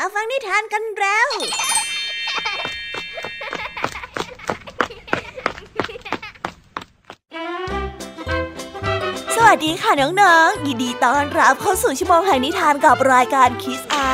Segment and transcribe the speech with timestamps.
[0.00, 1.28] มาฟังนิทานกันแล้ว
[9.34, 14.10] สวัสดีค่ะน้องๆ ยินดีต้อนรับเข้าสู่ชั่วโมงแห่งนิทานกับรายการคิสอา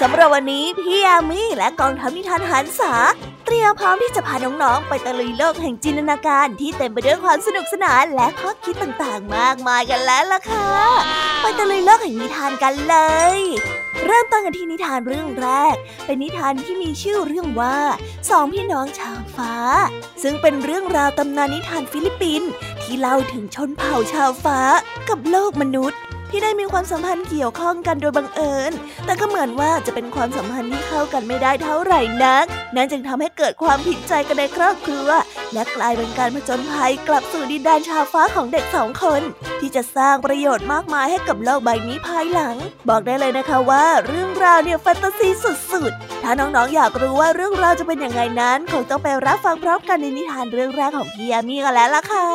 [0.00, 2.94] สำหรับวันนี้พี่ยามีและกองทัพนิทานหันษา
[3.44, 12.96] เตรียมพร้อมที่จะพาน้องๆ ไปตะลุยโลกแห่งจินตนาการที่เต็มไปด้วยความสนุกสนานและข้อคิดต่างๆ มากมายกันแล้วล่ะค่ะ ไปตะลุยโลกแห่งนิทานกันเล
[13.36, 13.38] ย
[14.04, 17.78] เริ่มต้นกันที่นิทานเรื่องแรก เป็นนิทานที่มีชื่อเรื่องว่า
[18.30, 19.54] สองพี่น้องชาวฟ้า
[20.22, 22.50] ซึ่งเป็นเรื่องราวตำนานนิทานฟิลิปปินส์
[22.82, 24.60] ที่เล่าถึงชนเผ่าชาวฟ้า
[25.08, 28.72] กับโลกมนุษย์ ที่ได้มีความสัมพันธ์เกี่ยวข้องกันโดยบังเอิญ
[29.04, 35.08] แต่ก็เหมือนว่าจะเป็นความสัมพันธ์ที่เข้ากันไม่ได้เท่าไหร่นัก นั่นจึงทำให้เกิดความผิดใจกันในครอบครัว
[35.52, 39.22] และกลายเป็นการผจญภัยกลับสู่ดินแดนชาวฟ้าของเด็กสองคน
[39.64, 42.56] ที่จะสร้างประโยชน์มากมายให้กับโลกใบนี้ภายหลัง
[42.88, 45.28] บอกได้เลยนะคะว่าเรื่องราวเนี่ยแฟนตาซี
[45.72, 52.28] สุดๆ ถ้าน้องๆอยากรู้ว่าเรื่องราวจะเป็นอย่างไงนั้นคงต้องไปรับฟังพร้อมกันในนิทานเรื่องแรกของพี่ยามีกันแล้วล่ะค่ะ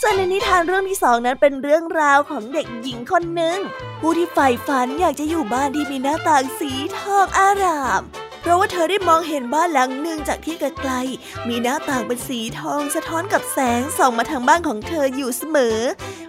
[0.00, 3.58] ส่วนในนิทานเรื่องที่สองนั้นเป็นเรื่องราวของเด็กหญิงคนหนึ่ง
[4.00, 8.02] ผู้ที่ใฝ่ฝันอยากจะอยู่บ้านที่มีหน้าต่างสีทองอาราม
[8.46, 15.78] เพราะว่าเธอได้มองเห็นบ้านหลังหนึ่งจากที่ไกลๆ มีหน้าต่างเป็นสีทองสะท้อนกับแสงส่องมาทางบ้านของเธออยู่เสมอ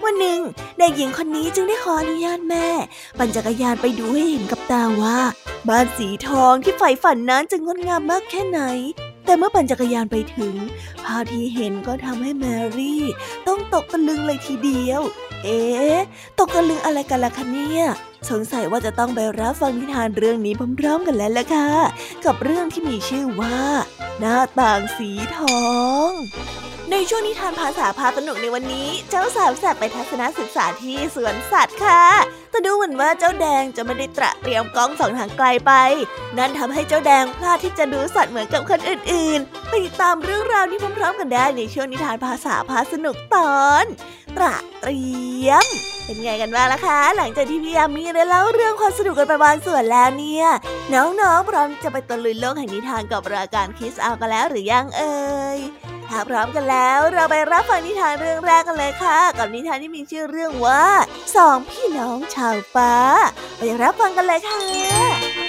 [0.03, 0.39] วันหนึ่ง
[0.77, 2.67] เด็กหญิงคนนี้จึงได้ขออนุญาตแม่
[3.17, 5.19] ปั่นจักรยานไปดูให้เห็นกับตาว่า
[5.69, 8.61] บ้านสีทองที่ใฝ่ฝันนั้นจะงดงามมากแค่ไหน
[9.25, 10.53] แต่เมื่อปั่นจักรยานไปถึง
[11.05, 12.45] ภาพที่เห็นก็ทำให้แม
[12.77, 13.03] รี่
[13.47, 15.01] ต้องตกตะลึงเลยทีเดียว
[15.43, 15.61] เอ๊
[16.39, 17.85] ตกตะลึงอะไรกันล่ะคะเนี่ย
[18.29, 21.69] สงสัยว่าจะต้องไปรับฟังนิทานเรื่องนี้พร้อมๆกันแล้วล่ะค่ะ
[22.25, 23.57] กับเรื่องที่มีชื่อว่า
[24.19, 25.65] หน้าต่างสีทอ
[26.07, 26.09] ง
[26.91, 32.03] ในช่วงนิทานภาษาพาสนุกในวันนี้ เจ้าสาวแสบไปทัศนศึกษาที่สวนสัตว์ค่ะ
[32.51, 35.73] แต่ดูเหมือนว่าเจ้าแดงจะไม่ได้ตระเตรียมกล้องสองทางไกลไป
[36.37, 43.85] นั่นทำให้เจ้าแดงพลาดที่จะดูสัตว์เหมือนกับคนอื่นๆ ไปติดตามเรื่องราวนี้พร้อมๆ กันได้ในช่วงนิทานภาษาพาสนุกตอน
[44.37, 45.03] ตระเตรี
[45.47, 45.65] ยม
[46.05, 50.45] เป็นไงกันบ้างล่ะคะ หลังจากที่พี่ยามีได้เล่าเรื่องความสนุกกันไปบางส่วนแล้วเนี่ย
[50.93, 55.17] น้องๆพร้อมจะไปตะลุยโลกแห่งนิทานกับรายการคิสอากันแล้วหรือยังเอ่
[55.57, 55.59] ย
[56.09, 60.83] ถ้าพร้อมกันแล้วเราไปรับฟังนิทานเรื่องแรกกันเลยค่ะ กับนิทานที่มีชื่อเรื่องว่า
[61.35, 62.93] สองพี่น้องชาวฟ้า
[63.57, 65.46] ไปรับฟังกันเลยค่ะ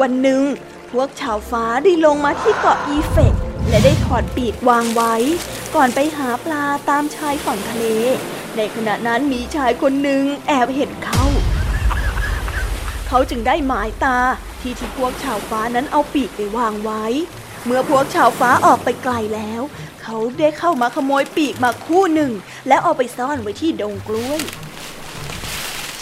[0.00, 0.42] วันหนึ่ง
[0.90, 3.34] พวกชาวฟ้าได้ลงมาที่เกาะอีเฟก
[3.68, 5.14] และได้ถอดปีกวางไว้
[5.74, 7.84] ก่อนไปหาปลาตามชายฝั่งทะเล
[8.56, 11.24] ในขณะนั้นมีชายคนหนึ่งแอบเห็นเขา
[13.08, 14.18] เขาจึงได้หมายตา
[14.60, 17.04] ที่ที่พวกชาวฟ้านั้นเอาปีกไปวางไว้
[17.64, 19.62] เมื่อพวกชาวฟ้าออกไปไกลแล้ว
[20.02, 22.32] เขาได้เข้ามาขโมยปีกมาคู่หนึ่ง
[22.68, 24.40] และเอาไปซ่อนไว้ที่ดงกล้วย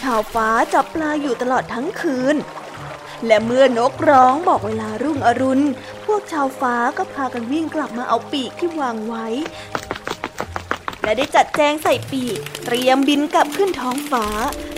[0.00, 2.36] ชาวฟ้าจับปลาอยู่ตลอดทั้งคืน
[3.26, 5.66] และเมื่อนกร้องบอกเวลารุ่งอรุณ
[6.04, 9.26] พวกชาวฟ้าก็พากันวิ่งกลับมาเอาปีกที่วางไว้
[11.02, 14.26] และได้จัดแจงใส่ปีก เตรียมบินกลับขึ้นท้องฟ้า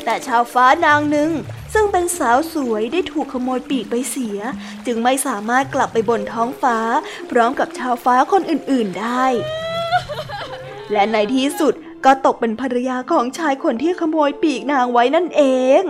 [0.04, 1.30] แต่ชาวฟ้านางหนึ่ง
[1.74, 4.38] ซึ่งเป็นสาวสวยได้ถูกขโมยปีกไปเสีย
[4.86, 6.78] จึงไม่สามารถกลับไปบนท้องฟ้า
[7.30, 9.24] พร้อมกับชาวฟ้าคนอื่นๆได้
[10.92, 11.74] และในที่สุด
[12.04, 15.42] ก็ตกเป็นภรรยาของชายคนที่ขโมยปีกนางไว้นั่นเอ
[15.80, 15.82] ง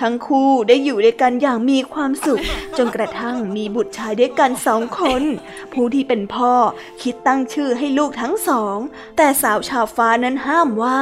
[0.00, 2.42] ทั้งคู่ได้อยู่ด้วยกันอย่างมีความสุข
[2.78, 5.22] จนกระทั่งมีบุตรชายด้วยกันสองคน
[5.72, 6.52] ผู้ที่เป็นพ่อ
[7.02, 8.76] คิดตั้งชื่อให้ลูกทั้งสอง
[9.16, 11.00] แต่สาวชาวฟ้านั้นห้ามว่า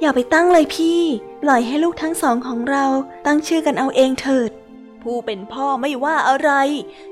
[0.00, 1.00] อย่าไปตั้งเลยพี่
[1.42, 2.84] ปล่อยให้ลูกทั้งสองของเรา
[3.26, 4.50] ตั้งชื่อกันเอาเองเถิด
[5.02, 6.50] ผู้เป็นพ่อไม่ว่าอะไร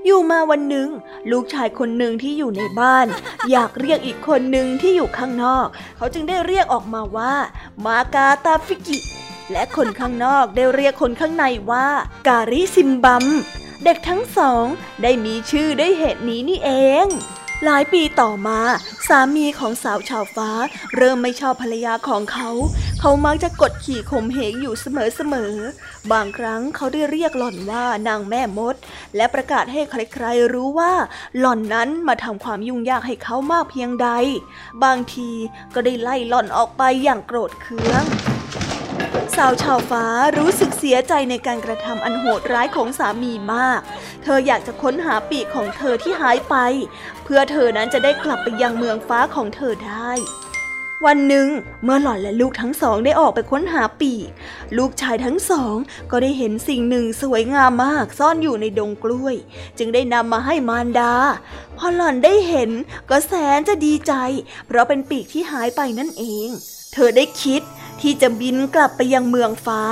[0.05, 0.89] อยู่มาวันหนึ่ง
[1.31, 3.07] ลูกชายคนหนึ่งที่อยู่ในบ้าน
[3.51, 5.67] อยากเรียกอีกคนหนึ่งที่อยู่ข้างนอก
[5.97, 7.35] เขาจึงได้เรียกออกมาว่า
[7.85, 8.99] มากาตาฟิกิ
[9.53, 11.89] และคนข้างนอกได้เรียกคนข้างในว่า
[12.29, 13.25] การิซิมบัม
[13.85, 14.65] เด็กทั้งสอง
[15.03, 16.71] ได้มีชื่อได้วยเหตุนี้นี่เอ
[17.05, 17.07] ง
[17.65, 18.61] หลายปีต่อมา
[19.09, 20.51] สามีของสาวชาวฟ้า
[20.97, 22.51] เริ่มไม่ชอบภรรยาของเขา
[23.01, 28.75] เขามักจะกดขี่ข่มเหงอยู่เสมอๆ บางครั้งเขาได้เรียกหล่อนว่านางแม่มด
[29.17, 30.93] และประกาศให้ใครๆรู้ว่า
[31.39, 34.09] หล่อนนั้นมาทำความยุ่งยากให้เขามากเพียงใด
[34.85, 35.31] บางที
[35.75, 38.05] ก็ได้ไล่หล่อนออกไปอย่างโกรธเคือง
[39.45, 40.05] สาวชาวฟ้า
[40.39, 43.81] รู้สึกเสียใจในการกระทำอันโหดร้ายของสามีมาก
[44.23, 46.57] เธออยากจะค้นหาปีกของเธอที่หายไป
[47.25, 50.11] เพื่อเธอนั้นจะได้กลับไปยังเมืองฟ้าของเธอได้
[51.07, 51.49] วันหนึ่ง
[51.85, 54.29] เมื่อหล่อนและลูกทั้งสองได้ออกไปค้นหาปีก
[54.77, 55.75] ลูกชายทั้งสอง
[56.11, 59.37] ก็ได้เห็นสิ่งหนึ่งสวยงามมากซ่อนอยู่ในดงกล้วย
[59.79, 61.15] จึงได้นำมาให้มารดา
[61.77, 62.71] พอหล่อนได้เห็น
[63.11, 64.13] ก็แสนจะดีใจ
[64.67, 66.49] เพราะเป็นปีกที่หายไปนั่นเอง
[66.93, 67.63] เธอได้คิด
[68.03, 69.83] ที่จะบินกลับไปยังเมืองฟ้า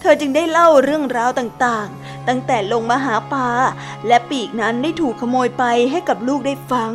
[0.00, 3.48] เธอจึงได้เล่าเรื่องราวต่างๆ ตั้งแต่ลงมาหาปลา
[4.06, 6.92] และปีกนั้นได้ถูกขโมยไปให้กับลูกได้ฟัง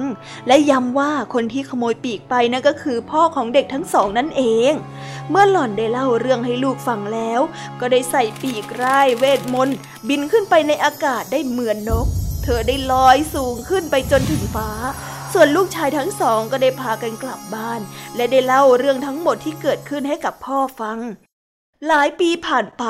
[0.47, 4.73] และย้ำว่าคนที่ขโมยปีกไปนั่นก็คือพ่อของเด็กทั้งสองนั่นเอง
[5.29, 7.41] เมื่อหล่อนได้เล่าเรื่องให้ลูกฟังแล้ว
[7.79, 9.77] ก็ได้ใส่ปีกร่ายเวทมนต์
[10.09, 12.07] บินขึ้นไปในอากาศได้เหมือนนก
[12.43, 14.69] เธอได้ลอยสูงขึ้นไปจนถึงฟ้า
[15.33, 17.81] ส่วนลูกชายทั้งสองก็ได้พากันกลับบ้าน
[18.15, 20.97] และได้เล่าเรื่องทั้งหมดที่เกิดขึ้นให้กับพ่อฟัง
[21.87, 22.83] หลายปีผ่านไป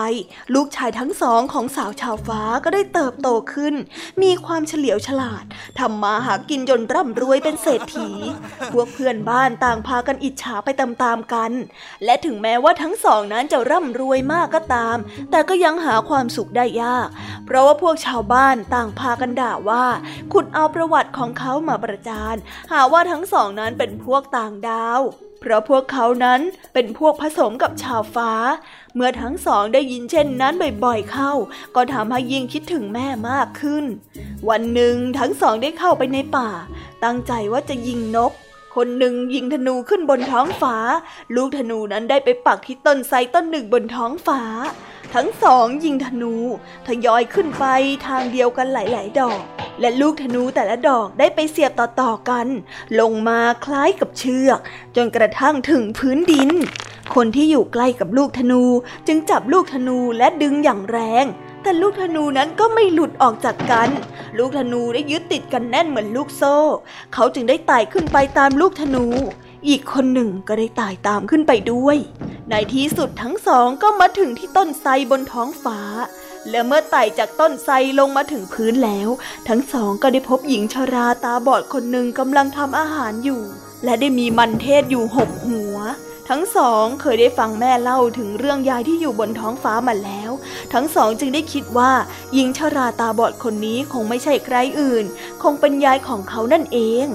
[0.54, 3.76] ลูกชายทั้งสองของสาวชาวฟ้าก็ได้เติบโตขึ้น
[4.22, 5.44] มีความเฉลียวฉลาด
[5.80, 8.10] ทำมาหากินจนร่ำรวยเป็นเศรษฐี
[8.72, 11.52] พวกเพื่อนบ้านต่างพากันอิจฉาไปตามๆกัน
[12.06, 14.98] และถึงแม้ว่าทั้งสองนั้นจะร่ำรวยมากก็ตาม
[15.32, 17.08] แต่ก็ยังหาความสุขได้ยาก
[17.46, 19.86] เพราะว่าพวกชาวบ้านต่างพากันด่าว่า
[20.34, 22.36] ขุดเอาประวัติของเขามาประจาน
[22.72, 25.02] หาว่าทั้งสองนั้นเป็นพวกต่างดาว
[25.42, 26.42] เพราะพวกเขานั้น
[26.74, 28.32] เป็นพวกผสมกับชาวฟ้า
[28.96, 30.54] เมื่อทั้งสองได้ยินเช่นนั้น
[30.84, 31.32] บ่อยๆเข้า
[31.76, 33.86] ก็ทำให้ยิ่งคิดถึงแม่มากขึ้น
[34.50, 36.50] วันหนึ่งทั้งสองได้เข้าไปในป่า
[37.04, 38.32] ตั้งใจว่าจะยิงนก
[38.76, 40.76] คนหนึ่งยิงธนูขึ้นบนท้องฟ้า
[41.36, 44.42] ลูกธนูนั้นได้ไปปักที่ต้นไทรต้นหนึ่งบนท้องฟ้า
[45.18, 46.36] ทั้งสองยิงธนู
[46.88, 47.66] ทยอยขึ้นไป
[48.08, 49.42] ทางเดียวกันหลาย ๆ ดอก
[49.82, 52.48] และลูกธนูแต่ละดอกได้ไปเสียบต่อ ๆ กัน
[53.00, 54.60] ลงมาคล้ายกับเชือก
[54.96, 56.50] จนกระทั่งถึงพื้นดิน
[57.16, 58.62] คนที่อยู่ใกล้กับลูกธนู
[59.08, 61.26] จึงจับลูกธนูและดึงอย่างแรง
[61.64, 63.90] แต่ลูกธนูนั้นก็ไม่หลุดออกจากกัน
[64.38, 66.58] ลูกธนูได้ยึดติดกันแน่นเหมือนลูกโซ่
[67.14, 69.06] เขาจึงได้ไต่ขึ้นไปตามลูกธนู
[69.68, 71.98] อีกคนหนึ่งก็ได้ไต่ตามขึ้นไปด้วย
[72.50, 75.80] ในที่สุดทั้งสองก็มาถึงที่ต้นไทรบนท้องฟ้า
[76.50, 79.10] และเมื่อไต่จากต้นไทรลงมาถึงพื้นแล้ว
[79.48, 83.42] ทั้งสองก็ได้พบหญิงชราตาบอดคนหนึ่งกำลังทำอาหารอยู่
[83.84, 85.78] และได้มีมันเทศอยู่หกหัว
[86.30, 90.32] ทั้งสองเคยได้ฟังแม่เล่าถึงเรื่องยายที่อยู่บนท้องฟ้ามาแล้ว
[90.74, 91.92] ทั้งสองจึงได้คิดว่า
[92.34, 95.06] หญิงชราตาบอดคนนี้คงไม่ใช่ใครอื่น
[95.44, 97.06] คงเป็นยายของเขานั่นเอง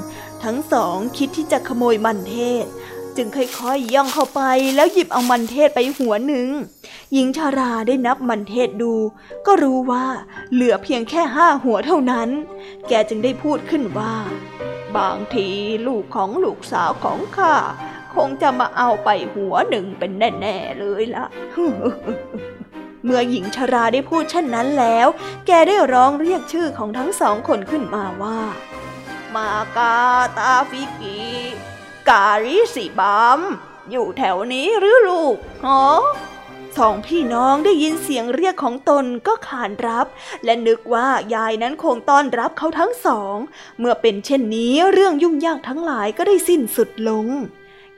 [0.45, 2.67] ทั้งสองคิดที่จะขโมยมันเทศ
[3.17, 4.41] จึงค่อยๆย่องเข้าไป
[4.77, 6.49] แล้วหยิบเอามันเทศไปหัวหนึ่ง
[7.13, 8.95] หญิงชาราได้นับมันเทศดู
[9.47, 10.07] ก็รู้ว่า
[10.53, 12.29] เหลือเพียงแค่ห้าหัวเท่านั้น
[12.89, 14.15] แกจึงได้พูดขึ้นว่า
[14.97, 15.49] บางที
[15.87, 17.55] ลูกของลูกสาวของข้า
[18.15, 21.25] คงจะมาเอาไปหัวหนึ่งเป็นแน่ๆเลยละ
[23.05, 25.07] เมื่อหญิงชาราได้พูดเช่นนั้นแล้ว
[25.47, 28.41] แกได้ร้องเรียกชื่อของทั้งสองคนขึ้นมาว่า
[29.37, 29.97] มากา
[30.39, 31.19] ตาฟิกี
[32.09, 33.41] กาลิสิบาม
[33.91, 36.03] อยู่แถวนี้หรือลูกฮะ
[36.79, 40.07] สองพี่น้องได้ยินเสียงเรียกของตนก็ขานรับ
[40.45, 43.37] และนึกว่ายายนั้นคงต้อนรับเขาทั้งสอง
[43.79, 47.27] เมื่อเป็นเช่นนี้เรื่องยุ่งยากทั้งหลายก็ได้สิ้นสุดลง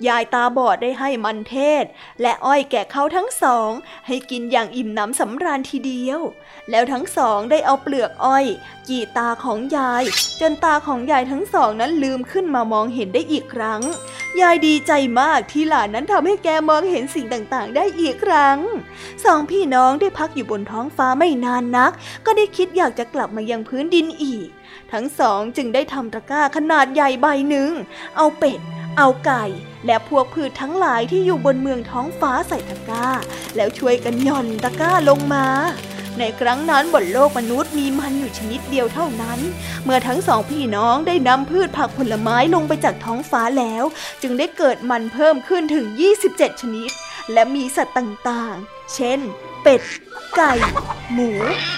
[0.09, 1.85] ยายตาบอดได้ให้มันเทศ
[2.21, 3.71] และอ้อยแก่เขาทั้งสอง
[4.07, 6.21] ให้กินอย่างอิ่มหนำสำราญทีเดียว
[6.71, 8.47] แล้วทั้งสองได้เอาเปลือกอ้อย
[8.89, 10.05] จีตาของยาย
[10.41, 13.83] จนตาของยายทั้งสองนั้นลืมขึ้นมามองเห็นได้อีกครั้ง
[14.41, 18.59] ยายดีใจมากที่หลานนั้นทำให้แกมองเห็นสิ่งต่างๆ ได้อีกครั้ง
[19.25, 21.93] สองพี่น้องได้พักอยู่บนท้องฟ้าไม่นานนัก
[22.27, 24.49] ก็ได้คิดอยากจะกลับมายังพื้นดินอีก
[24.93, 27.71] ทั้งสองจึงได้ทำตะกร้าขนาดใหญ่ใบหนึ่ง
[28.17, 28.61] เอาเป็ด
[28.97, 29.45] เอาไก่
[29.87, 33.09] และพวกพืชทั้งหลายที่อยู่บนเมืองท้องฟ้าใส่ตะกร้า
[33.57, 35.47] แล้วช่วยกันย่อนตะกร้าลงมา
[36.19, 39.39] ในครั้งนั้นบนโลกมนุษย์มีมันอยู่ชนิดเดียวเท่านั้น
[39.85, 43.85] เมื่อทั้งสองพี่น้องได้นำพืชผักผลไม้ลงไปจากท้องฟ้าแล้ว
[44.23, 45.87] จึงได้เกิดมันเพิ่มขึ้นถึง
[46.25, 46.91] 27 ชนิด
[47.33, 49.21] และมีสัตว์ต่างๆ เช่น
[49.63, 49.81] เป็ด
[50.37, 50.53] ไก่
[51.13, 51.31] หมู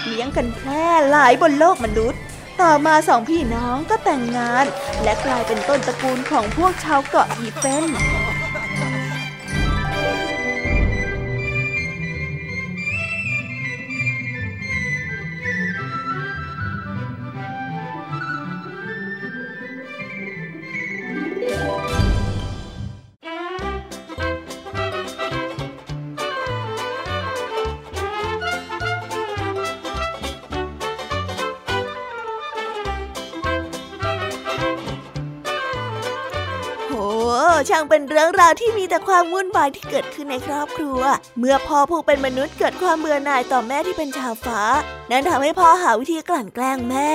[0.06, 2.20] เลี้ยงกันแพร่หลายบนโลกมนุษย์
[2.60, 4.64] ต่อมาสองพี่น้องก็แต่งงาน
[5.02, 7.84] และกลายเป็นต้นตระกูลของพวกชาวเกาะอีเฟน
[37.70, 41.00] ช่างเป็นเรื่องราวที่มีแต่ความวุ่นวายที่เกิดขึ้นในครอบครัว
[41.38, 44.60] เมื่อพ่อผู้เป็นมนุษย์เกิดความเบื่อหน่ายต่อแม่ที่เป็นชาวฟ้า
[45.10, 47.10] นั้นทำให้พ่อหาวิธีกลั่นแกล้งแม่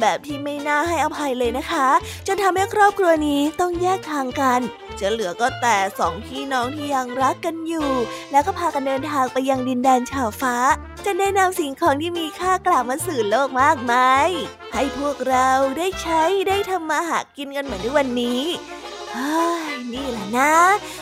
[0.00, 1.88] แบบที่ไม่น่าให้อภัยเลยนะคะ
[2.26, 4.60] จนทำให้ครอบครัวนี้ต้องแยกทางกัน
[5.00, 7.90] จะเหลือก็แต่สองพี่น้องที่ยังรักกันอยู่
[8.30, 10.56] แล้วก็พากันเดินทางไปยังดินแดนชาวฟ้า
[11.04, 14.28] จะได้นำสิ่งของที่มีค่ากลับมาสู่โลกมากมาย
[14.72, 18.42] ให้พวกเราได้ใช้ได้ทำมาหากินกันเหมือนในวันนี้
[19.92, 20.52] นี่แหละนะ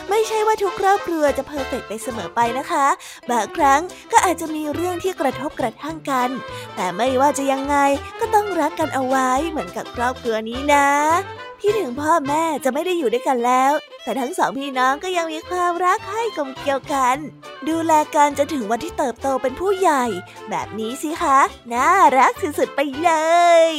[0.09, 2.87] ไม่ใช่ว่าทุกครอบครัวจะเพอร์เฟกไปเสมอไปนะคะ
[3.31, 6.29] บางครั้งก็อาจจะมีเรื่องที่กระทบกระทั่งกัน
[6.75, 7.75] แต่ไม่ว่าจะยังไง
[8.19, 10.87] ก็ต้องรักกันเอาไว้เหมือนกับครอบครัวนี้นะ
[11.61, 13.73] ที่ถึงพ่อแม่จะไม่ได้อยู่ด้วยกันแล้ว
[14.03, 17.15] แต่ทั้งสองพี่น้องก็ยังมีความรักให้กลมเกี่ยวกัน
[17.69, 20.05] ดูแลกันจนถึงวันที่เติบโตเป็นผู้ใหญ่
[20.49, 21.39] แบบนี้สิคะ
[21.73, 23.11] น่ารักสุดๆไปเล
[23.71, 23.73] ย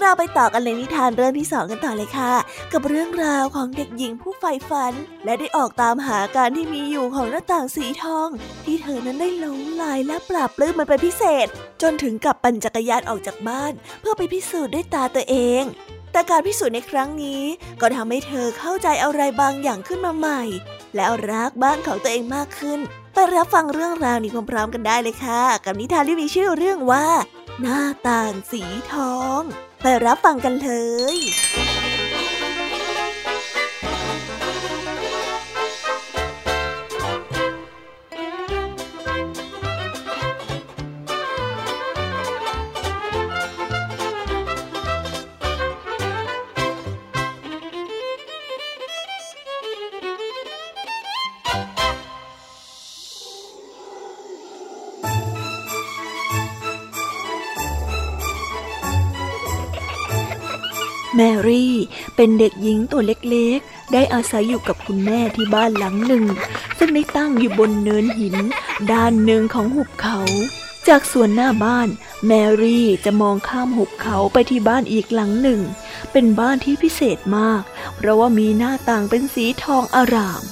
[0.00, 2.34] เราไปต่อกันในนิทานเรื่องที่สองกันต่อเลยค่ะ
[2.72, 4.92] กับเรื่องราวของเด็กหญิงผู้ใฝ่ฝัน
[5.24, 8.28] และได้ออกตามหาการที่มีอยู่ของหน้าต่างสีทอง
[8.64, 11.46] ที่เธอนั้นได้หลงไหลและปราบปลื้มมันเป็นพิเศษ
[11.82, 15.64] จนถึงกับปั่นจักรยานออกจากบ้าน เพื่อไปพิสูจน์ด้วยตาตัวเอง
[16.12, 17.42] แต่การพิสูจน์ในครั้งนี้
[17.80, 20.42] ก็ทำให้เธอเข้าใจอะไรบางอย่างขึ้นมาใหม่
[20.96, 22.80] แล้วรักบ้านของตัวเองมากขึ้น
[23.12, 27.06] ไปรับฟังเรื่องราวนี้พร้อมๆกันได้เลยค่ะ กับนิทานที่มีชื่อเรื่องว่า
[27.60, 28.62] หน้าต่างสี
[28.92, 29.42] ทอง
[29.82, 30.68] ไปรับฟังกันเล
[31.16, 31.18] ย
[61.16, 61.74] แมรี่
[62.16, 66.24] เป็นเด็กหญิงตัวเล็กๆ ได้อาศัยอยู่กับคุณแม่ที่บ้านหลังหนึ่ง
[66.78, 68.36] ซึ่งได้ตั้งอยู่บนเนินหิน
[68.92, 70.18] ด้านหนึ่งของหุบเขา
[70.88, 71.88] จากส่วนหน้าบ้าน
[72.26, 72.32] แม
[72.62, 75.60] รี่จะมองข้ามหุบเขาไปที่บ้านอีกหลังหนึ่ง
[76.12, 77.62] เป็นบ้านที่พิเศษมาก
[77.96, 80.42] เพราะว่ามีหน้าต่างเป็นสีทองอาราม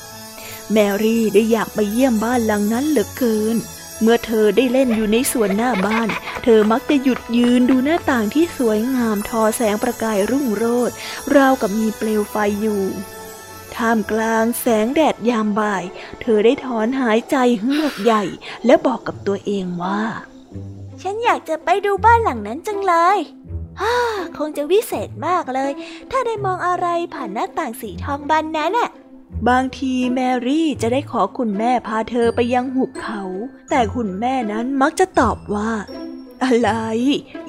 [0.73, 6.08] แมรี่ได้อยากไปเยี่ยมบ้านหลังนั้นเหลือเกินเเมื่อเธอได้เล่นอยู่ในสวนหน้าบ้าน
[6.44, 10.96] เธอมักจะหยุดยืนดูหน้าต่างที่สวยงามทอแสงประกายรุ่งโรจน์
[11.34, 12.82] ราวกับมีเปลวไฟอยู่
[13.76, 15.84] ท่ามกลางแสงแดดยามบ่าย
[16.20, 18.23] เธอได้ถอนหายใจเฮือกใหญ่
[18.66, 20.02] และบอกกับตัวเองว่า
[21.02, 23.18] ฉันอยากจะไปดูบ้านหลังนั้นจังเลย
[23.80, 23.96] ฮ่า
[24.38, 25.73] คงจะวิเศษมากเลย
[26.11, 28.90] ถ้าได้มองอะไรผ่านหน้าต่างสีทองบานนั้นน่ะ
[29.49, 33.23] บางทีแมรี่จะได้ขอคุณแม่พาเธอไปยังหุบเขา
[33.71, 35.71] แต่คุณแม่นั้นมักจะตอบว่า
[36.43, 36.71] อะไร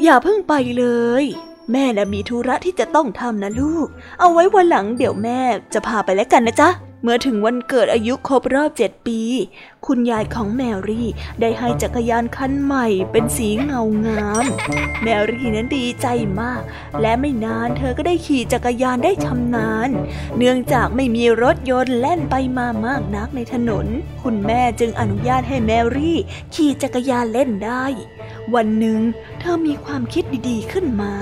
[0.03, 0.85] อย่าเพิ่งไปเล
[1.23, 1.25] ย
[1.71, 3.87] แม่นะมีธุระที่จะต้องทำนะลูก
[4.19, 5.39] เอาไว้วันหลังเดี๋ยวแม่
[5.73, 6.69] จะพาไปแล้วกันนะจ๊ะ
[7.05, 9.19] เมื่อถึงวันเกิดอายุครบรอบเจ็ดปี
[9.85, 11.07] คุณยายของแมรี่
[11.41, 14.45] ได้ให้จักรยานคันใหม่เป็นสีเงางาม
[15.03, 16.07] แมรี่นั้นดีใจ
[16.41, 16.61] มาก
[17.01, 19.89] และไม่นานเธอก็ได้ขี่จักรยานได้ชำนาญ
[20.37, 23.85] เนื่องจากไม่มีรถยนต์แล่นไปมามากนักในถนน
[24.23, 26.17] คุณแม่จึงอนุญาตให้แมรี่
[26.55, 27.85] ขี่จักรยานเล่นได้
[28.55, 28.99] วันหนึ่ง
[29.39, 31.13] เธอมีความคิดดีๆขึ้นมา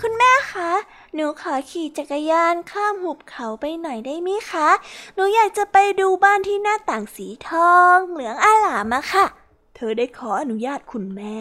[0.00, 0.72] คุณแม่คะ
[1.14, 4.68] หนูขอขี่จักรยานข้ามหุบเขาไปหน่อยได้ไหมคะ
[5.14, 9.26] หนูอยากจะไปดูบ้านที่หน้าต่างสีทองเหลืองอาลามะค่ะ
[9.74, 11.36] เธอได้ขออนุญาตคุณแม่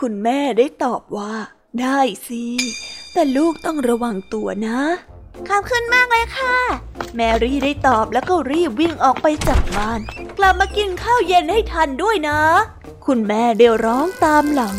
[0.00, 1.34] คุณแม่ได้ตอบว่า
[1.80, 2.44] ได้สิ
[3.12, 4.80] แต่ลูกต้องระวังตัวนะ
[5.48, 6.56] ขอบคุณมากเลยค่ะ
[7.16, 10.00] แมรี่ได้ตอบแล้วก็รีบวิ่งออกไปจากบ้าน
[10.38, 12.40] กลับมากินข้าวเย็นให้ทันด้วยนะ
[13.06, 14.76] คุณแม่ได้ร้องตามหลัง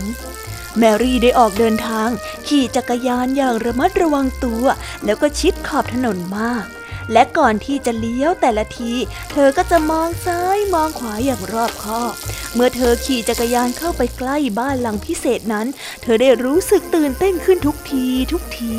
[0.79, 2.09] แมรี่ได้ออกเดินทาง
[2.47, 4.65] ขี่จักรยานอย่างระมัดระวังตัว
[5.05, 6.65] แล้วก็ชิดขอบถนนมาก
[7.11, 8.93] และก่อนที่จะเลี้ยวแต่ละที
[9.31, 12.13] เธอก็จะมองซ้ายมองขวาอย่างรอบคอบ
[12.53, 15.67] เมื่อเธอขี่จักรยานเข้าไปใกล้บ้านหลังพิเศษนั้น
[16.01, 18.75] เธอได้รู้สึกตื่นเต้นขึ้นทุกทีทุกที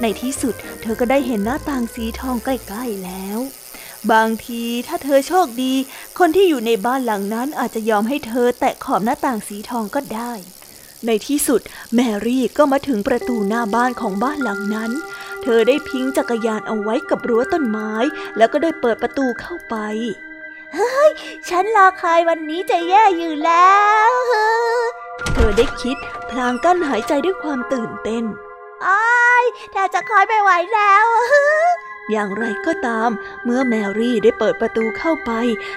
[0.00, 3.38] ในที่สุด เธอก็ได้เห็นหน้าต่างสีทองใกล้ๆแล้ว
[4.12, 5.74] บางทีถ้าเธอโชคดี
[6.18, 10.32] คนที่อยู่ในบ้านหลังนั้นอาจจะยอมให้เธอแตะขอบหน้าต่างสีทองก็ได้
[11.06, 11.60] ในที่สุด
[11.94, 14.90] แมรี่ก็มาถึงประตูหน้าบ้านของบ้านหลังนั้น
[15.42, 17.92] เธอได้พิงจักรยานเอาไว้กับรั้วต้นไม้
[18.36, 19.76] แล้วก็ได้เปิดประตูเข้าไป
[20.74, 21.10] เฮ้ย
[21.48, 24.12] ฉันรอคอยวันนี้จะแย่อยู่แล้ว
[25.34, 25.96] เธอได้คิด
[26.30, 28.24] พลางกั้นหายใจด้วยความตื่นเต้น
[28.86, 29.44] อ้าย
[29.74, 31.06] ถ้าจะคอยไม่ไหวแล้ว
[32.10, 33.10] อย่างไรก็ตาม
[33.44, 35.30] เมื่อแมรี่ได้เปิดประตูเข้าไป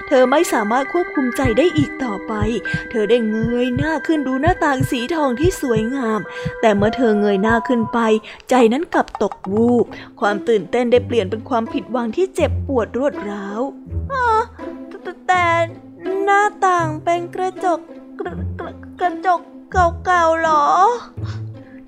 [0.08, 2.32] เธอไม่สามารถควบคุมใจได้อีกต่อไป
[2.90, 6.20] เธอได้เงยหน้าขึ้นดูหน้าต่างสีทองที่สวยงาม
[6.60, 7.98] แต่เมื่อเธอเงยหน้าขึ้นไป
[8.50, 9.86] ใจนั้นกลับตกวูบ
[10.20, 13.60] ความตื่นเต้นได้เปลี่ยนเป็นความผิดหวังที่เจ็บปวดรวดร้าว
[14.12, 14.14] อ
[15.28, 15.46] แต่
[16.24, 17.78] หน้าต่างเป็นกระจก
[18.20, 19.40] กระกระกระจก
[20.04, 20.64] เก่าๆหรอ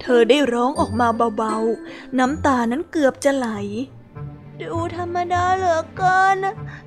[0.00, 3.48] เธอได้ร้องออกมาเบาๆ น้ำตานั้นเกือบจะไหล
[4.62, 6.36] ดูธรรมดาเหลือเกิน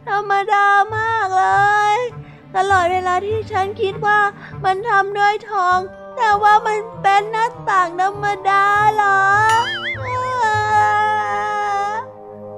[0.08, 0.66] ธรรมดา
[0.96, 1.46] มากเล
[1.96, 1.98] ย
[2.56, 4.20] ตลอดเวลาที่ฉันคิดว่า
[4.64, 5.80] มันทำด้วยทอง
[6.18, 8.64] แต่ว่ามันเป็นหน้าต่างธรรมดา
[8.96, 9.83] เหรอ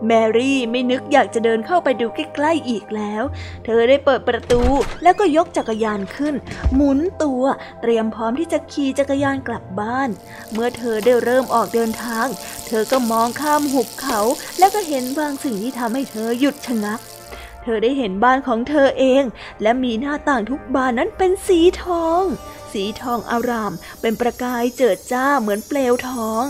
[0.08, 3.24] แมรี่ไม่นึกอยากจะเดินเข้าไปดูใกล้ๆอีกแล้ว
[3.66, 4.62] เธอได้เปิดประตู
[5.04, 6.36] แล้วก็ยกจักรยานขึ้น
[6.76, 7.44] หมุนตัว
[7.82, 10.10] เตรียมพร้อมที่จะขี่จักรยานกลับบ้าน
[10.52, 12.28] เมื่อเธอได้เริ่มออกเดินทาง
[12.68, 14.20] เธอก็มองข้ามหุบเขา
[14.60, 17.00] แล้วก็เห็นบางสิ่งที่ทำให้เธอหยุดชะงัก
[17.64, 19.24] เธอได้เห็นบ้านของเธอเอง
[19.62, 22.24] และมีหน้าต่างทุกบานนั้นเป็นสีทอง
[22.74, 26.46] สีทองอาราม เป็นประกายเจิดจ้าเหมือนเปลวทอง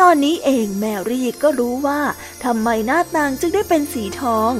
[0.00, 2.00] ตอนนี้เองแมรี่ก็รู้ว่า
[2.44, 4.52] ทำไมหน้าต่างจึงได้เป็นสีทอง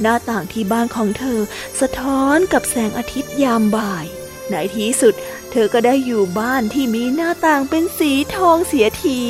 [0.00, 1.40] หน้าต่างที่บ้านของเธอ
[1.80, 4.06] สะท้อนกับแสงอาทิตย์ยามบ่าย
[4.50, 5.14] ในที่สุด
[5.50, 9.22] เธอก็ได้อยู่บ้านที่มีหน้าต่างเป็นสีทองเสียที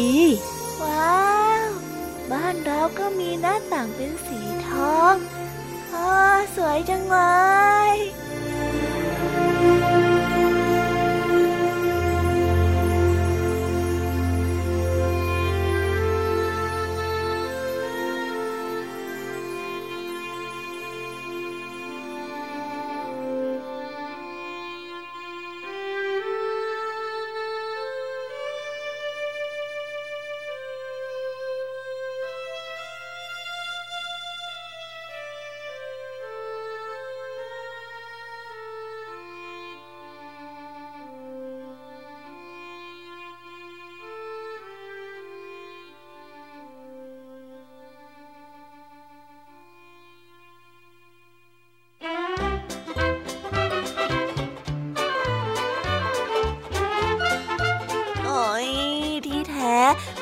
[0.83, 1.29] ว้า
[1.67, 1.69] ว
[2.33, 5.15] บ้านเราก็มีหน้าต่างเป็นสีทอง
[5.95, 6.09] อ๋อ
[6.57, 7.17] สวยจังเล
[7.93, 7.95] ย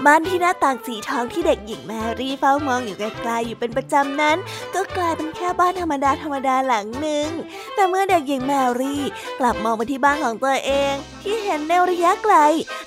[0.06, 4.36] บ้านที่หน้าต่างสีทองที่เด็กหญิงแมรี่เฝ้ามองอยู่ไกลๆอยู่เป็นประจำนั้น
[4.74, 7.28] ก็กลายเป็นแค่บ้านธรรมดาธรรมดาหลังหนึ่ง
[7.74, 9.02] แต่เมื่อเด็กหญิงแมรี่
[9.38, 10.94] กลับมองไปที่บ้านของตัวเอง
[11.26, 12.34] ที่เห็นในระยะไกล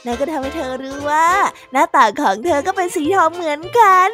[0.06, 1.28] นั่นก็ทำให้เธอรู้ว่า
[1.72, 4.10] หน้าต่างของเธอก็เป็นสีทองเหมือนกัน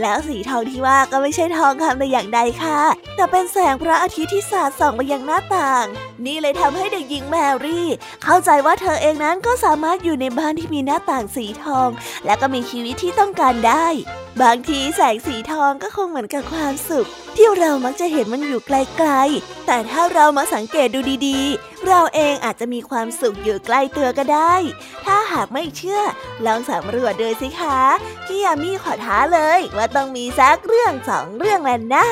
[0.00, 2.80] แล้วสีทองที่ว่าก็ไม่ใช่ทองคำแต่อย่างใดค่ะ
[3.16, 5.84] แต่เป็นแสงพระอาทิตย์ที่สาดส่องไปยังหน้าต่าง
[6.26, 7.88] นี่เลยทำให้เด็กหญิงแมรี่
[8.24, 11.88] เข้าใจว่าเธอเองนั้นก็สามารถอยู่ในบ้านที่มีหน้าต่างสีทอง
[12.24, 13.86] และก็มีชีวิตที่ต้องการได้
[14.42, 24.54] บางทีแสงสีทองก็คงเหมือนกับความสุข ที่เรามักจะเห็นมันอยู่ไกลๆ แต่ถ้าเรามาสังเกตดูดีๆ เราเองอาจจะมีความสุขอยู่ใกล้ตัวก็ได้
[25.04, 26.02] ถ้าหากไม่เชื่อ
[26.46, 27.80] ลองสำรวจดูสิคะ
[28.26, 32.06] พี่ยามีขอท้าเลยว่าต้องมีสักเรื่องสองเรื่องแล้วนะ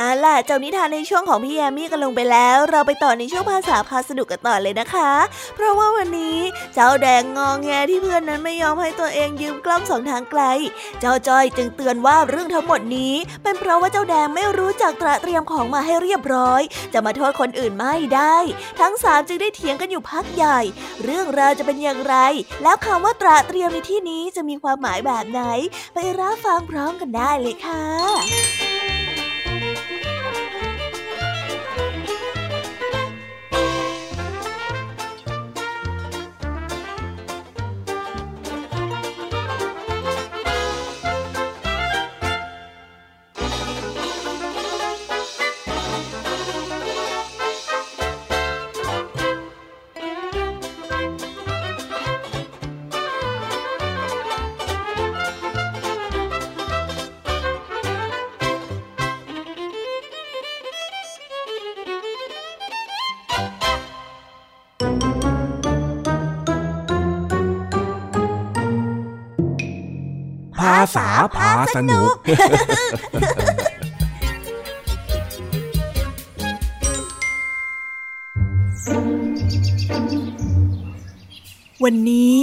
[0.00, 5.12] เอาล่ะเจ้านิทานในช่วงของพี่แยมี่ก็ลงไปแล้ว เราไปต่อในช่วงภาษาพาสนุกกันต่อเลยนะคะ
[5.54, 6.38] เพราะว่าวันนี้
[6.74, 10.42] เจ้าแดงงองแงที่เพื่อนนั้นไม่ยอมให้ตัวเองยืมกล้องสองทางไกล
[11.00, 18.36] เจ้าจอยจึงเตือนว่าเรื่องทั้งหมดนี้ เป็นเพราะว่าเจ้าแดงไม่รู้จักตระเตรียมของมาให้เรียบร้อย จะมาโทษคนอื่นไม่ได้
[18.80, 20.60] ทั้งสามจึงได้เถียงกันอยู่พักใหญ่
[21.04, 22.16] เรื่องราวจะเป็นอย่างไร
[22.62, 25.42] แล้วคำว่าตระเตรียมในที่นี้จะมีความหมายแบบไหน
[25.94, 28.69] ไปรับฟังพร้อมกันได้เลยค่ะ
[71.34, 72.10] พาสนุก
[81.84, 82.34] วันนี้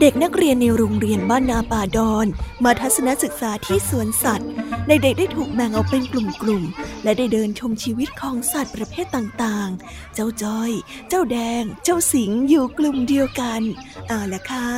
[0.00, 2.26] เด็กนักเรียนในโรงเรียนบ้านนาป่าดอน
[2.64, 4.48] มาทัศนศึกษาที่สวนสัตว์
[4.86, 10.70] เด็กๆได้ถูกแบ่งออกเป็นกลุ่มๆ และได้เดินชมชีวิตของสัตว์ประเภทต่างๆ เจ้าจ้อย
[11.08, 13.62] เจ้าแดง เจ้าสิงอยู่กลุ่มเดียวกัน
[14.08, 14.68] เอาละค่ะ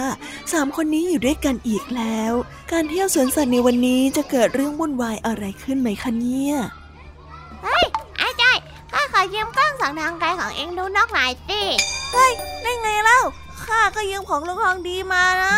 [0.52, 2.32] สามคนนี้อยู่ด้วยกันอีกแล้ว
[2.72, 6.54] การเที่ยวสวนสัตว์ในวันนี้จะเกิดเรื่องวุ่นวายอะไรขึ้นไหมคะเนี่ย
[7.62, 7.84] เฮ้ย
[8.18, 8.58] ไอ้จ้อย
[8.92, 11.60] ข้าขอยืมกล้องสองทางไกลของเองดูนกหน่อยสิ
[12.12, 13.20] เฮ้ยได้ไงเล่า
[13.64, 15.54] ข้าก็ยืมของลุงทองดีมานะ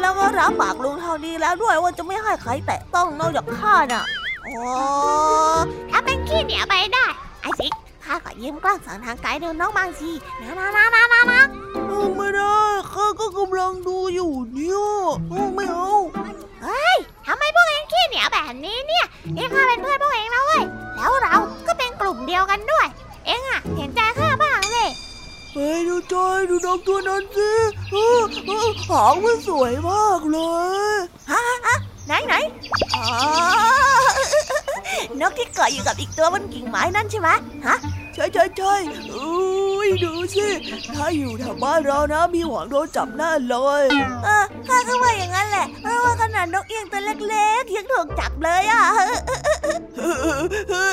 [0.00, 4.04] แล้วก็รับปากลุงทองดีแล้วด้วยว่าจะไม่ให้ใครแตะต้องนอกจากข้าน่ะ
[4.44, 4.54] โอ้
[5.90, 7.06] ถ้าเป็นขี้เหนียวไปได้
[7.42, 7.68] ไอ้สิ
[8.04, 11.42] ข้าขอยืมกล้องสองทางไกลดูน้องบางทีนะนะนะนะนะนะ
[12.16, 12.58] ไม่ได้
[12.92, 14.80] ข้าก็กำลังดูอยู่เนี่ย
[15.54, 15.94] ไม่เอา
[16.62, 20.64] เฮ้ยทำไมพวกเองขี้เหนียวแบบนี้เนี่ยเองข้าเป็นเพื่อนพวกเองนะเว้ย
[20.96, 21.34] แล้วเรา
[21.66, 22.86] ก็เป็นกลุ่มเดียวกันด้วย
[23.26, 24.90] เองอะเห็นใจข้าบ้างเลย
[25.52, 27.50] เฮ้ยดูจอยดูนกตัวนั้นสิ
[28.88, 30.38] หางมันสวยมากเล
[30.94, 30.96] ย
[31.30, 31.76] ฮะฮะ
[32.10, 32.34] ไหนไหน
[32.94, 33.04] อ๋อ
[35.20, 37.28] นกที่เกาะอยู่กับอีกตัวบนกิ่งไม้นั่นใช่ไหม
[37.66, 37.76] ฮะ
[38.14, 38.74] ใช่ใช่ใช่
[39.14, 40.46] อุ้ยดูสิ
[40.94, 43.84] ถ้าอยู่แถวบ้านเรานะมีหวังโดนจับแน่เลย
[44.24, 48.84] เออข้าก็ว่าอย่างนั้นแหละเพราะว่าขนาดนกเอียงตัวเล็กๆยังถูกจับเลยอะ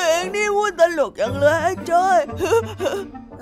[0.09, 2.19] เอ็งนี่พูดตลกอย่างเลยจ้อย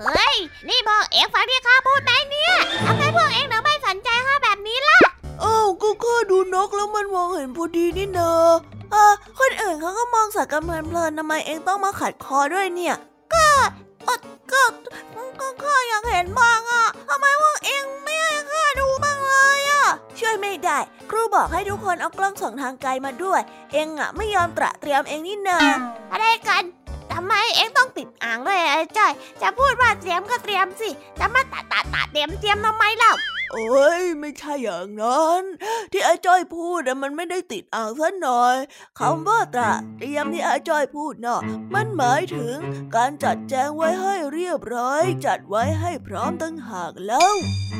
[0.03, 0.35] เฮ้ย
[0.67, 2.53] นี่พวกเอ็งฟังที่ข้าพูดไหมเนี่ย
[2.85, 4.14] ทำไมพวกเอ็งถึงไม่สนใจข้าแบบนี้ล่ะ
[5.43, 8.31] อ้าวก็ข้าดูนกแล้วมันมองเห็นพอดีนี่นา
[8.91, 12.95] เออคนอื่นเขาก็มองสัตว์กันเพลินๆทำไมเอ็งต้องมาขัดคอด้วยเนี่ย
[13.33, 13.47] ก็
[14.51, 14.61] ก็
[15.39, 19.85] ก็ข้าอยากเห็นบ้างอะทำไมพวกเอ็งไม่ให้ข้าดูบ้างเลยอะ
[20.19, 20.77] ช่วยไม่ได้
[21.09, 23.41] ครูบอกให้ทุกคนเอากล้องส่องทางไกลมาด้วย
[23.73, 25.57] เอ็งอะไม่ยอมตระเตรียมเองนี่นา
[26.11, 26.63] อะไรกัน
[27.13, 33.13] ทำไมเอ็งต้องติดอ่างด้วยไอ้จ้อยจะพูดว่าเตรียมก็เตรียมสิจะมาตัดตัดตัดเตรียมเตรียมทำไมเล่า
[33.57, 35.43] โอ้ยไม่ใช่อย่างนั้น
[35.91, 38.55] ที่ไอ้จ้อยพูดมันไม่ได้ติดอ่างซะหน่อย
[38.99, 41.41] คำว่าตระเตรียมที่ไอ้จ้อยพูดเนาะ
[41.73, 42.55] มันหมายถึง
[42.95, 47.33] การจัดแจงไว้ให้เรียบร้อย จัดไว้ให้พร้อมตั้งหากแล้ว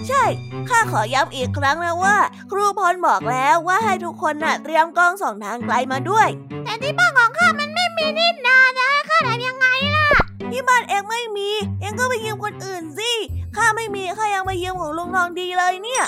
[0.08, 0.24] ใช่
[0.70, 2.18] ข้าขอย้ำอีกครั้งนะว่า
[2.52, 6.28] ครูพรบอกแล้วว่าให้ทุกคนน่ะเตรียมกล้องส่องทางไกลมาด้วย
[6.64, 10.25] แต่ที่บ้านของข้ามันไม่มีนี่นาจะให้ข้าทำยังไงล่ะ
[10.56, 11.50] ที่บ้านเองไม่มี
[11.82, 13.12] เองก็ไปยืมคนอื่นสิ
[13.56, 16.04] ข้าไม่มีข้ายังมายืมของลุงทองดีเลยเนี่ย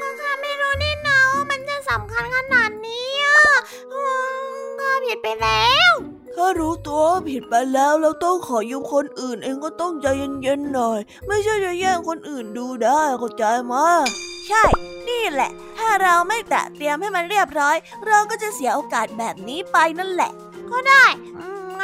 [0.00, 3.42] ก็ข้าไม่รู้นี่นาว่ามันจะสำคัญขนาดนี้อะ
[4.80, 5.92] ข้าผิดไปแล้ว
[6.34, 10.06] ถ้ารู้ตัวผิดไปแล้วแล้วต้องขอยืมคนอื่น เองก็ต้องใจ
[10.42, 13.86] เย็นๆหน่อย ไม่ใช่จะแย่งคนอื่นดูได้เข้าใจมา
[14.48, 14.64] ใช่
[15.08, 20.32] นี่แหละ ถ้าเราไม่แตะเตรียมให้มันเรียบร้อย เราก็จะเสียโอกาสแบบนี้ไปนั่นแหละ
[20.70, 21.04] ก็ได้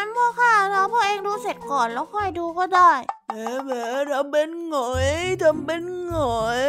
[0.00, 2.92] งั้นพวกข้าเราพวกเองดูเสร็จก่อนแล้วค่อยดูก็ได้
[3.28, 5.08] แม่แม่ทำเป็นหงอย
[5.42, 6.62] ทำเป็นหงอย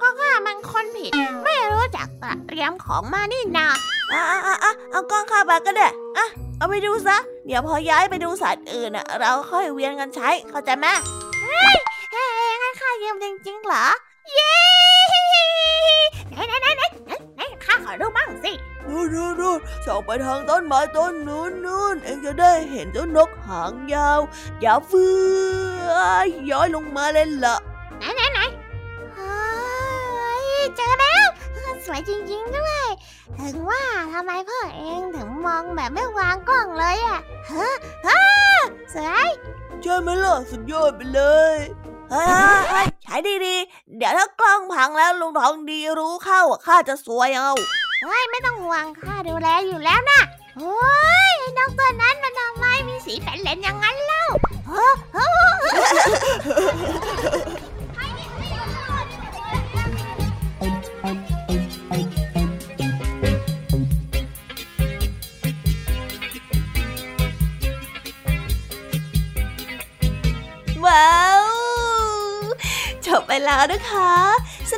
[0.00, 1.12] ก็ข้ามันคนผิด
[1.44, 2.08] ไม่รู้จัก
[2.46, 3.66] เตรียมของมานี่นา
[4.12, 6.26] อะอะอะเอากล้องข้าไปก็ได้อะ
[6.58, 10.86] เอาไปดูซะ เดี๋ยวพอย้ายไปดูสัตว์อื่นอะ เราค่อยเวียนกันใช้ เข้าใจไหม
[11.42, 11.76] เฮ้ย
[12.12, 13.86] เฮ้ยงั้นข้ายืมจริงๆเหรอ
[14.34, 14.52] เย้
[16.30, 18.52] ไหนไหนไหนไหนไหนข้าขอดูบ้างสิ
[18.90, 24.20] นู่นนู่นนู่นส่องไปทางต้นไม้ต้นนู้นนู่นเองจะได้เห็นเจ้านกหางยาว
[24.64, 25.04] ยาวเฟื
[25.90, 27.56] อยย้อยลงมาเลยล่ะ
[27.98, 28.40] ไหนไหนไหน
[29.14, 31.26] เฮ้ยเจอแล้ว
[31.86, 32.86] สวยจริงๆด้วย
[33.40, 37.74] ถึงว่าทำไมพ่อเองถึงมองแบบไม่วางกล้องเลยอะเฮ้อ
[38.94, 39.28] สวย
[39.82, 41.20] ใช่ไหมล่ะสุดยอดไปเล
[41.54, 41.56] ย
[42.10, 42.24] เฮ้
[42.84, 43.14] ยใช้
[43.46, 47.52] ดีๆ เดี๋ยวถ้ากล้องพังแล้วลุงทองดีรู้เข้าข้าจะสวยเอา
[48.02, 50.20] เฮ้ยไม่ต้องห่วงข้าดูแลอยู่แล้วนะ
[50.56, 50.74] โอ้
[51.32, 54.24] ยนกตัวนั้นมันทำไมมีสีแผ่นเลนอย่างนั้นเล่า
[70.86, 71.44] ว้าว
[73.06, 74.12] จบไปแล้วนะคะ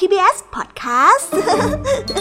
[0.00, 1.28] PBS Podcast